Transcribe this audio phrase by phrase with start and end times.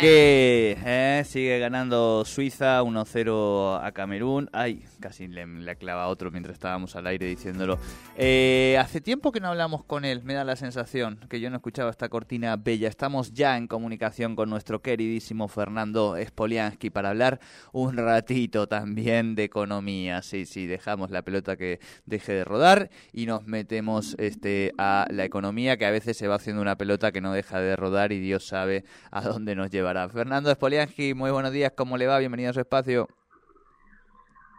[0.00, 0.76] Bien, Ya estamos bien.
[0.76, 0.84] aquí,
[1.24, 4.48] sigue ganando Suiza 1-0 a Camerún.
[4.52, 7.78] Ay, casi le, le clava otro mientras estábamos al aire diciéndolo.
[8.16, 11.56] Eh, hace tiempo que no hablamos con él, me da la sensación que yo no
[11.56, 12.88] escuchaba esta cortina bella.
[12.88, 17.40] Estamos ya en comunicación con nuestro queridísimo Fernando Spoliansky para hablar
[17.72, 20.22] un ratito también de economía.
[20.22, 25.24] Sí, sí, dejamos la pelota que deje de rodar y nos metemos este, a la
[25.24, 28.20] economía que a veces se va haciendo una pelota que no deja de rodar y
[28.20, 30.08] Dios sabe a dónde nos llevará.
[30.08, 32.18] Fernando Spoliansky, muy buenos días, ¿cómo le va?
[32.18, 33.08] Bienvenido a su espacio.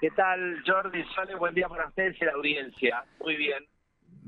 [0.02, 1.04] ¿Qué tal, Jordi?
[1.14, 3.04] Sole, buen día para ustedes y la audiencia.
[3.20, 3.66] Muy bien.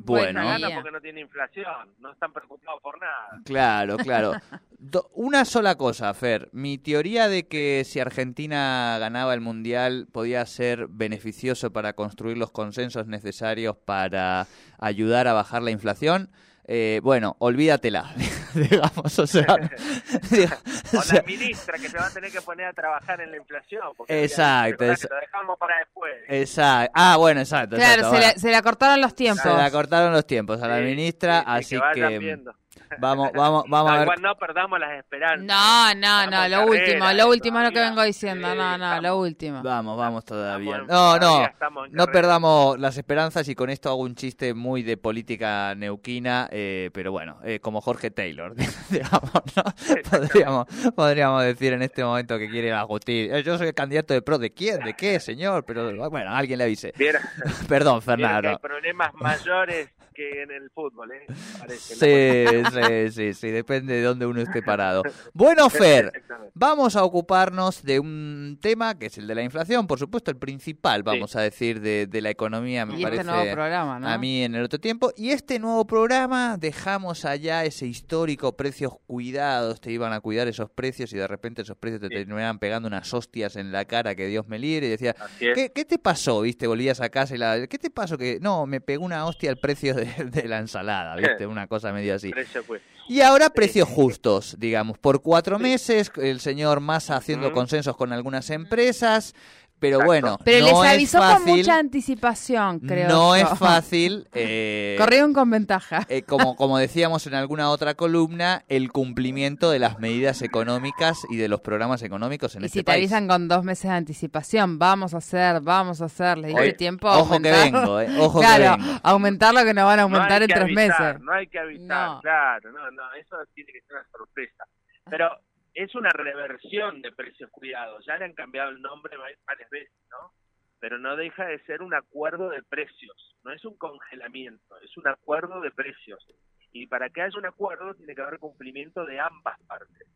[0.03, 3.39] Bueno, Gana porque no tiene inflación, no están preocupados por nada.
[3.45, 4.31] claro, claro.
[4.79, 6.49] Do- una sola cosa, Fer.
[6.53, 12.51] Mi teoría de que si Argentina ganaba el Mundial podía ser beneficioso para construir los
[12.51, 14.47] consensos necesarios para
[14.79, 16.31] ayudar a bajar la inflación,
[16.73, 18.13] eh, bueno, olvídatela,
[18.53, 19.45] digamos, o sea...
[20.93, 23.31] o O sea, la ministra que se va a tener que poner a trabajar en
[23.31, 23.81] la inflación.
[23.97, 26.13] Porque Exacto, recordá es- que Lo dejamos para después.
[26.29, 26.91] Exacto.
[26.95, 27.75] Ah, bueno, exacto.
[27.75, 28.33] Claro, exacto, se, bueno.
[28.35, 29.43] le, se le acortaron los tiempos.
[29.43, 32.53] Se la cortaron los tiempos a la Sí, ministra, sí, sí, así que, que viendo.
[32.99, 34.01] Vamos, vamos, vamos No, a ver.
[34.03, 35.45] Igual no perdamos las esperanzas.
[35.45, 38.49] No, no, no, lo último, lo último es lo que vengo diciendo.
[38.51, 39.61] Sí, No, no, estamos- lo último.
[39.63, 40.77] Vamos, vamos todavía.
[40.79, 41.19] No, todavía
[41.61, 42.11] no, no carrera.
[42.11, 47.11] perdamos las esperanzas y con esto hago un chiste muy de política neuquina, eh, pero
[47.11, 48.53] bueno, eh, como Jorge Taylor,
[48.89, 49.63] digamos, ¿no?
[50.09, 53.37] Podríamos, podríamos decir en este momento que quiere justicia.
[53.37, 54.79] Eh, Yo soy el candidato de pro, ¿de quién?
[54.83, 55.63] ¿De qué, señor?
[55.65, 56.93] Pero bueno, alguien le avise.
[57.67, 58.59] Perdón, que hay Fernando.
[58.59, 59.89] problemas mayores
[60.21, 61.25] que en el fútbol, ¿eh?
[61.59, 65.03] Parece, Sí, sí, sí, sí, depende de dónde uno esté parado.
[65.33, 66.11] Bueno, Fer.
[66.53, 70.37] Vamos a ocuparnos de un tema que es el de la inflación, por supuesto, el
[70.37, 74.07] principal, vamos a decir, de, de la economía, me Y este parece nuevo programa, ¿no?
[74.07, 75.11] a mí en el otro tiempo.
[75.15, 80.69] Y este nuevo programa, dejamos allá ese histórico precios cuidados, te iban a cuidar esos
[80.69, 82.15] precios y de repente esos precios te Sí.
[82.15, 85.15] terminaban pegando unas hostias en la cara que Dios me libre y decía.
[85.39, 86.41] ¿Qué, qué te pasó?
[86.41, 86.67] ¿Viste?
[86.67, 87.67] Volvías a casa y la...
[87.67, 88.17] ¿Qué te pasó?
[88.17, 91.45] Que no, me pegó una hostia el precio de, de la ensalada, ¿viste?
[91.45, 92.29] Una cosa medio así.
[92.31, 92.81] Precio, pues.
[93.07, 98.49] Y ahora precios justos, digamos, por cuatro meses, el señor Massa haciendo consensos con algunas
[98.49, 99.35] empresas,
[99.81, 100.05] pero Exacto.
[100.05, 103.09] bueno, Pero no les es avisó con fácil, mucha anticipación, creo.
[103.09, 103.43] no yo.
[103.51, 106.05] es fácil, eh, Corrieron con ventaja.
[106.07, 111.35] eh, como, como decíamos en alguna otra columna, el cumplimiento de las medidas económicas y
[111.37, 113.11] de los programas económicos en y este si te país.
[113.11, 116.73] avisan con dos meses de anticipación, vamos a hacer, vamos a hacer, les dije Oye,
[116.73, 117.09] tiempo.
[117.09, 118.99] ojo que aumentar- vengo, eh, ojo claro, que vengo.
[119.03, 121.21] aumentar lo que nos van a aumentar no en que tres avisar, meses.
[121.25, 122.21] No hay que avisar, No.
[122.21, 124.63] claro, no, no, eso tiene que ser una sorpresa.
[125.09, 125.29] Pero
[125.73, 129.95] es una reversión de precios cuidados, ya le han cambiado el nombre va- varias veces,
[130.09, 130.31] ¿no?
[130.79, 135.07] Pero no deja de ser un acuerdo de precios, no es un congelamiento, es un
[135.07, 136.25] acuerdo de precios.
[136.73, 140.07] Y para que haya un acuerdo tiene que haber cumplimiento de ambas partes.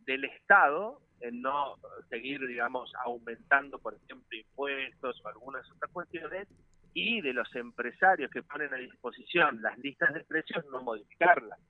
[0.00, 1.76] Del Estado, en no
[2.08, 6.48] seguir, digamos, aumentando, por ejemplo, impuestos o algunas otras cuestiones,
[6.92, 11.60] y de los empresarios que ponen a disposición las listas de precios, no modificarlas.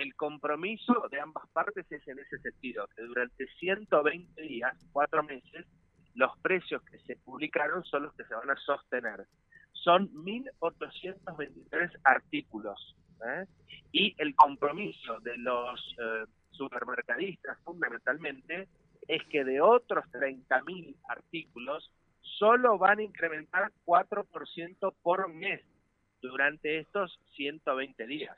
[0.00, 5.66] El compromiso de ambas partes es en ese sentido, que durante 120 días, cuatro meses,
[6.14, 9.26] los precios que se publicaron son los que se van a sostener.
[9.72, 12.96] Son 1.823 artículos.
[13.26, 13.46] ¿eh?
[13.92, 18.68] Y el compromiso de los eh, supermercadistas, fundamentalmente,
[19.08, 21.90] es que de otros 30.000 artículos,
[22.20, 25.60] solo van a incrementar 4% por mes
[26.22, 28.36] durante estos 120 días.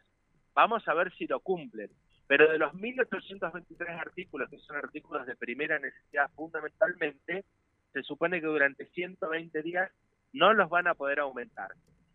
[0.57, 1.91] Vamos a ver si lo cumplen.
[2.27, 7.45] Pero de los 1.823 artículos, que son artículos de primera necesidad fundamentalmente,
[7.93, 9.93] se supone que durante 120 días
[10.33, 11.73] no los van a poder aumentar.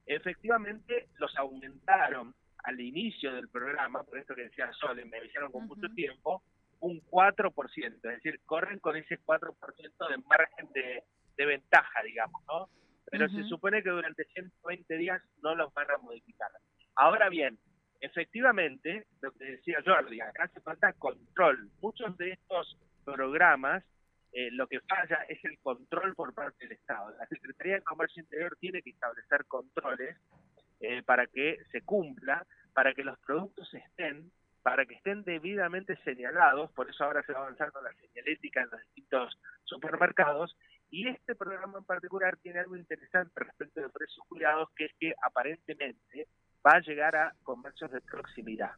[0.07, 2.33] Efectivamente, los aumentaron
[2.63, 6.43] al inicio del programa, por esto que decía Sole, me avisaron con mucho tiempo,
[6.79, 11.03] un 4%, es decir, corren con ese 4% de margen de,
[11.38, 12.69] de ventaja, digamos, ¿no?
[13.05, 16.49] Pero se supone que durante 120 días no los van a modificar.
[16.95, 17.57] Ahora bien,
[18.01, 21.69] efectivamente, lo que decía Jordi, acá hace falta control.
[21.81, 23.83] Muchos de estos programas,
[24.33, 27.15] eh, lo que falla es el control por parte del Estado.
[27.18, 30.18] La Secretaría de Comercio Interior tiene que establecer controles
[30.80, 34.31] eh, para que se cumpla, para que los productos estén,
[34.63, 38.62] para que estén debidamente señalados, por eso ahora se va a avanzar con la señalética
[38.62, 40.56] en los distintos supermercados,
[40.89, 45.13] y este programa en particular tiene algo interesante respecto de precios cuidados, que es que
[45.24, 46.27] aparentemente
[46.65, 48.71] va a llegar a comercios de proximidad,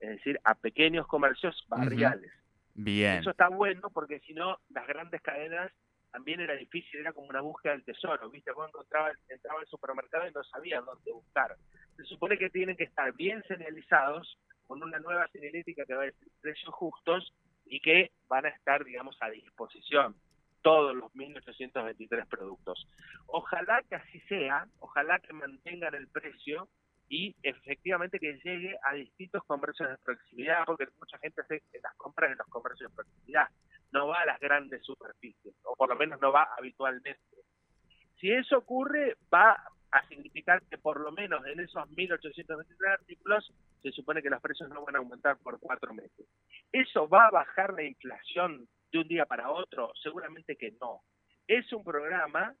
[0.00, 2.32] es decir, a pequeños comercios barriales.
[2.74, 3.18] Bien.
[3.18, 5.72] Eso está bueno porque si no, las grandes cadenas
[6.10, 8.52] también era difícil, era como una búsqueda del tesoro, ¿viste?
[8.52, 11.56] Vos encontraba, entraba al supermercado y no sabía dónde buscar.
[11.96, 16.06] Se supone que tienen que estar bien señalizados, con una nueva señalética que va a
[16.06, 17.32] decir precios justos
[17.66, 20.16] y que van a estar, digamos, a disposición
[20.62, 22.88] todos los 1.823 productos.
[23.26, 26.68] Ojalá que así sea, ojalá que mantengan el precio
[27.08, 32.32] y efectivamente que llegue a distintos comercios de proximidad, porque mucha gente hace las compras
[32.32, 33.48] en los comercios de proximidad,
[33.92, 37.20] no va a las grandes superficies, o por lo menos no va habitualmente.
[38.20, 39.56] Si eso ocurre, va
[39.92, 44.68] a significar que por lo menos en esos 1.823 artículos se supone que los precios
[44.68, 46.26] no van a aumentar por cuatro meses.
[46.72, 49.92] ¿Eso va a bajar la inflación de un día para otro?
[50.02, 51.02] Seguramente que no.
[51.46, 52.54] Es un programa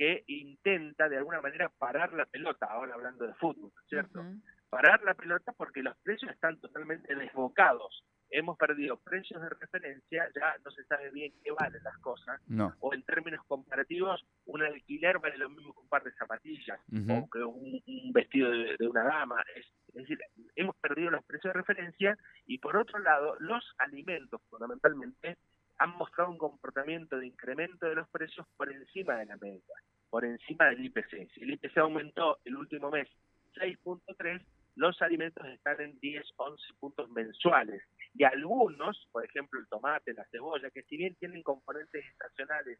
[0.00, 4.24] que intenta de alguna manera parar la pelota, ahora hablando de fútbol, ¿cierto?
[4.70, 8.02] Parar la pelota porque los precios están totalmente desbocados.
[8.30, 12.40] Hemos perdido precios de referencia, ya no se sabe bien qué valen las cosas,
[12.78, 17.28] o en términos comparativos, un alquiler vale lo mismo que un par de zapatillas, o
[17.28, 19.44] que un, vestido de, una dama.
[19.54, 20.18] Es, es decir,
[20.56, 22.16] hemos perdido los precios de referencia
[22.46, 25.36] y por otro lado, los alimentos fundamentalmente
[25.80, 29.74] han mostrado un comportamiento de incremento de los precios por encima de la media,
[30.10, 31.32] por encima del IPC.
[31.32, 33.08] Si el IPC aumentó el último mes
[33.54, 34.44] 6.3,
[34.76, 37.82] los alimentos están en 10, 11 puntos mensuales.
[38.12, 42.78] Y algunos, por ejemplo el tomate, la cebolla, que si bien tienen componentes estacionales,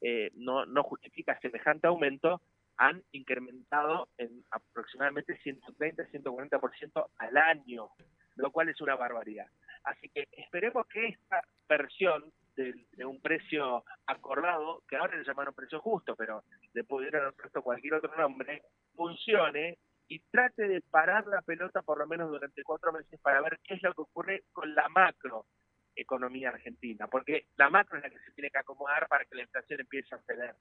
[0.00, 2.42] eh, no, no justifica semejante aumento,
[2.78, 7.90] han incrementado en aproximadamente 130, 140% al año,
[8.34, 9.46] lo cual es una barbaridad.
[9.84, 15.80] Así que esperemos que esta versión de, un precio acordado, que ahora le llamaron precio
[15.80, 18.62] justo, pero le pudieron haber puesto cualquier otro nombre,
[18.94, 23.58] funcione y trate de parar la pelota por lo menos durante cuatro meses para ver
[23.62, 25.46] qué es lo que ocurre con la macro
[25.94, 29.42] economía argentina, porque la macro es la que se tiene que acomodar para que la
[29.42, 30.54] inflación empiece a ceder.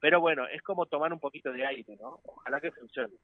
[0.00, 2.20] Pero bueno, es como tomar un poquito de aire, ¿no?
[2.24, 3.14] Ojalá que funcione.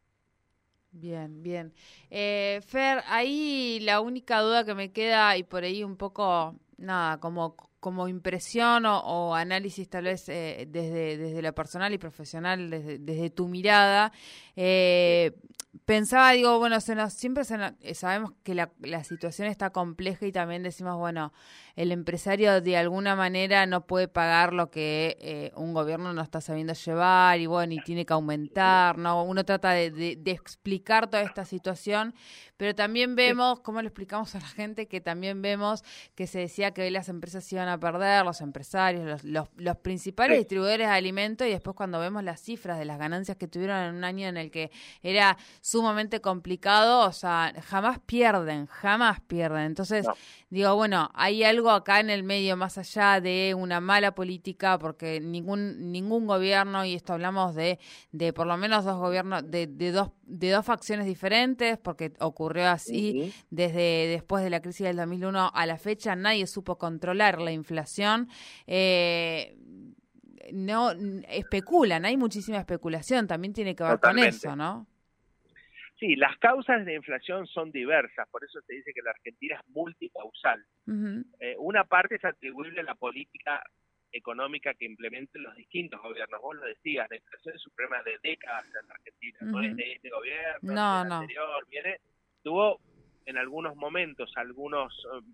[0.91, 1.73] Bien, bien.
[2.11, 7.19] Eh, Fer, ahí la única duda que me queda y por ahí un poco, nada,
[7.19, 12.99] como como impresión o, análisis tal vez eh, desde, desde lo personal y profesional, desde,
[13.01, 14.13] desde tu mirada,
[14.55, 15.33] eh,
[15.85, 17.45] pensaba, digo, bueno, se nos, siempre
[17.81, 21.33] eh, sabemos que la, la, situación está compleja y también decimos, bueno,
[21.77, 26.75] el empresario de alguna manera no puede pagar lo que un gobierno no está sabiendo
[26.75, 29.25] llevar y bueno, y tiene que aumentar, ¿no?
[29.25, 32.15] Uno trata de, de explicar toda esta situación,
[32.63, 34.87] pero también vemos, ¿cómo le explicamos a la gente?
[34.87, 35.83] Que también vemos
[36.15, 40.87] que se decía que las empresas iban a perder, los empresarios, los, los, principales distribuidores
[40.87, 44.05] de alimentos, y después cuando vemos las cifras de las ganancias que tuvieron en un
[44.05, 44.71] año en el que
[45.03, 49.61] era sumamente complicado, o sea, jamás pierden, jamás pierden.
[49.61, 50.05] Entonces,
[50.51, 55.21] digo, bueno, hay algo acá en el medio más allá de una mala política, porque
[55.21, 57.79] ningún, ningún gobierno, y esto hablamos de,
[58.11, 62.69] de por lo menos dos gobiernos, de, de dos, de dos facciones diferentes, porque ocurrió
[62.69, 67.53] así desde después de la crisis del 2001 a la fecha, nadie supo controlar la
[67.53, 68.29] inflación.
[68.67, 69.57] Eh,
[70.53, 70.91] no
[71.29, 74.89] especulan, hay muchísima especulación, también tiene que ver con eso, ¿no?
[76.03, 79.69] Sí, las causas de inflación son diversas, por eso se dice que la Argentina es
[79.69, 80.61] multicausal.
[81.39, 83.63] Eh, una parte es atribuible a la política
[84.11, 86.41] económica que implementen los distintos gobiernos.
[86.41, 89.77] Vos lo decías, la inflación es un problema de décadas en la Argentina, no es
[89.77, 91.15] de este gobierno, no, no.
[91.21, 92.01] anterior, viene
[92.43, 92.81] tuvo
[93.27, 95.25] en algunos momentos algunos, eh,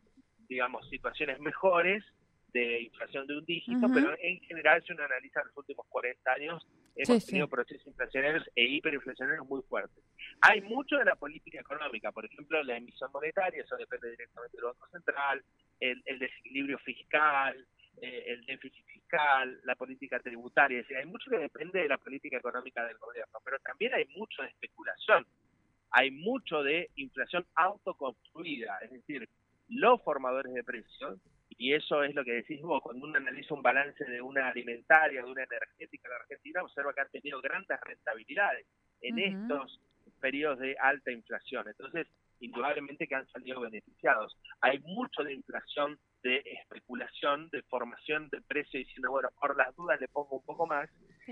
[0.50, 2.04] digamos, situaciones mejores
[2.52, 6.66] de inflación de un dígito, pero en general, si uno analiza los últimos 40 años,
[6.96, 10.02] hemos tenido procesos inflacionarios e hiperinflacionarios muy fuertes.
[10.40, 14.66] Hay mucho de la política económica, por ejemplo, la emisión monetaria, eso depende directamente del
[14.66, 15.44] Banco Central,
[15.80, 17.66] el, desequilibrio fiscal,
[18.00, 21.98] eh, el déficit fiscal, la política tributaria, es decir, hay mucho que depende de la
[21.98, 25.26] política económica del gobierno, pero también hay mucho de especulación
[25.90, 29.28] hay mucho de inflación autoconstruida, es decir,
[29.68, 31.18] los formadores de precios,
[31.58, 35.22] y eso es lo que decís vos, cuando uno analiza un balance de una alimentaria,
[35.22, 38.66] de una energética en la Argentina, observa que han tenido grandes rentabilidades
[39.00, 39.80] en estos
[40.20, 41.66] periodos de alta inflación.
[41.66, 42.06] Entonces,
[42.40, 44.36] indudablemente que han salido beneficiados.
[44.60, 50.00] Hay mucho de inflación, de especulación, de formación de precios, diciendo, bueno, por las dudas
[50.00, 50.88] le pongo un poco más,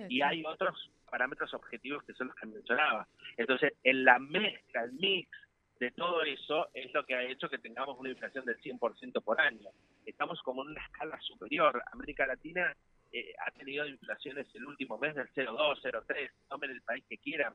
[0.09, 3.07] y hay otros parámetros objetivos que son los que mencionaba.
[3.37, 5.31] Entonces, en la mezcla, el mix
[5.79, 9.41] de todo eso es lo que ha hecho que tengamos una inflación del 100% por
[9.41, 9.71] año.
[10.07, 11.83] Estamos como en una escala superior.
[11.93, 12.75] América Latina
[13.13, 17.55] eh, ha tenido inflaciones el último mes del 0,2, 0,3, tomen el país que quieran,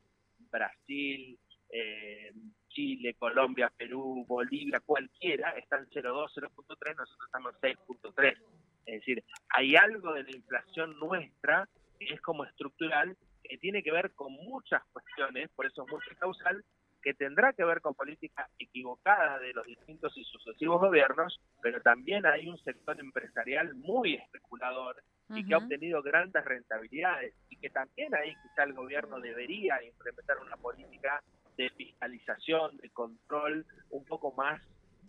[0.52, 1.40] Brasil,
[1.70, 2.34] eh,
[2.68, 8.38] Chile, Colombia, Perú, Bolivia, cualquiera, están 0,2, 0,3, nosotros estamos 6,3.
[8.86, 11.68] Es decir, hay algo de la inflación nuestra
[11.98, 16.64] que es como estructural, que tiene que ver con muchas cuestiones, por eso es multicausal,
[17.02, 22.26] que tendrá que ver con política equivocada de los distintos y sucesivos gobiernos, pero también
[22.26, 28.14] hay un sector empresarial muy especulador y que ha obtenido grandes rentabilidades y que también
[28.14, 31.24] ahí quizá el gobierno debería implementar una política
[31.58, 34.62] de fiscalización, de control un poco más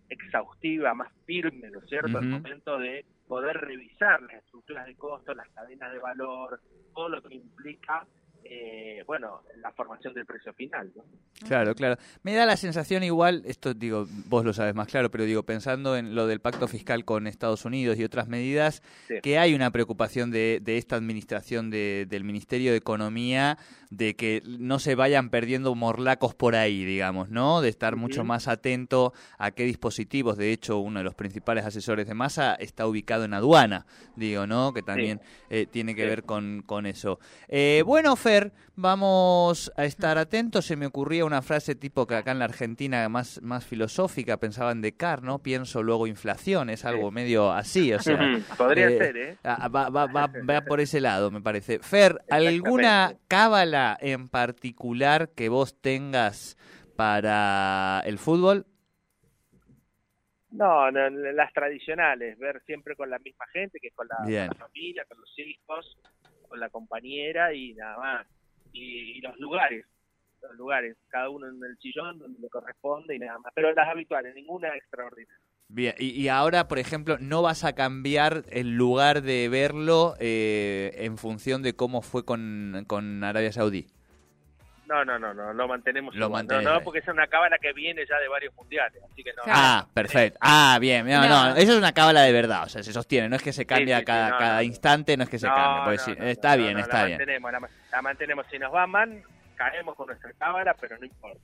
[0.08, 5.34] exhaustiva, más firme, ¿no es cierto?, al momento de poder revisar las estructuras de costo,
[5.34, 6.61] las cadenas de valor,
[6.94, 8.06] todo lo que implica
[8.44, 10.92] eh, bueno, la formación del precio final.
[10.94, 11.04] ¿no?
[11.46, 11.96] Claro, claro.
[12.22, 15.96] Me da la sensación igual, esto digo, vos lo sabes más claro, pero digo, pensando
[15.96, 18.82] en lo del pacto fiscal con Estados Unidos y otras medidas,
[19.22, 23.58] que hay una preocupación de, de esta administración de, del Ministerio de Economía
[23.92, 27.61] de que no se vayan perdiendo morlacos por ahí, digamos, ¿no?
[27.61, 32.06] De estar mucho más atento a qué dispositivos, de hecho, uno de los principales asesores
[32.06, 33.84] de masa está ubicado en aduana,
[34.16, 34.72] digo, ¿no?
[34.72, 35.20] Que también
[35.50, 37.18] eh, tiene que ver con, con eso.
[37.49, 38.32] Eh, bueno, Fer,
[38.75, 40.67] vamos a estar atentos.
[40.67, 44.81] Se me ocurría una frase tipo que acá en la Argentina más, más filosófica, pensaban
[44.81, 45.41] de car, ¿no?
[45.41, 48.19] Pienso, luego inflación, es algo medio así, o sea...
[48.57, 49.39] Podría eh, ser, ¿eh?
[49.45, 51.79] Va, va, va, va por ese lado, me parece.
[51.81, 56.57] Fer, ¿alguna cábala en particular que vos tengas
[56.97, 58.67] para el fútbol?
[60.53, 64.19] No, las tradicionales, ver siempre con la misma gente, que es con la,
[64.55, 65.97] familia, con los hijos,
[66.52, 68.26] con la compañera y nada más.
[68.75, 69.87] Y, los lugares,
[70.42, 73.52] los lugares, cada uno en el sillón donde le corresponde y nada más.
[73.54, 75.40] Pero las habituales, ninguna extraordinaria.
[75.68, 81.16] Bien, y, ahora, por ejemplo, no vas a cambiar el lugar de verlo eh, en
[81.16, 83.87] función de cómo fue con, con Arabia Saudí.
[84.92, 86.14] No, no, no, no, lo mantenemos.
[86.14, 86.70] Lo mantenemos.
[86.70, 89.42] No, no, porque es una cábala que viene ya de varios mundiales, así que no.
[89.46, 90.38] Ah, perfecto.
[90.42, 91.06] Ah, bien.
[91.06, 93.54] No, no, eso es una cábala de verdad, o sea, se sostiene, no es que
[93.54, 95.84] se cambie cada, cada instante, no es que se cambie.
[95.84, 97.16] Pues sí, está bien, está bien.
[97.16, 97.52] Mantenemos,
[97.90, 99.22] la, mantenemos, si nos va mal,
[99.56, 101.40] caemos con nuestra cábala, pero no importa.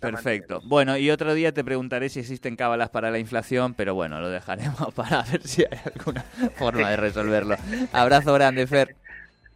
[0.00, 0.60] Perfecto.
[0.64, 4.30] Bueno, y otro día te preguntaré si existen cábalas para la inflación, pero bueno, lo
[4.30, 6.22] dejaremos para ver si hay alguna
[6.56, 7.56] forma de resolverlo.
[7.92, 8.96] Abrazo grande, Fer.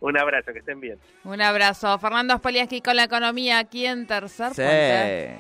[0.05, 0.99] Un abrazo, que estén bien.
[1.25, 1.99] Un abrazo.
[1.99, 5.39] Fernando Spoliaski con la economía aquí en Tercer Puente.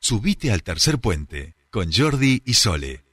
[0.00, 3.11] Subite al tercer puente con Jordi y Sole.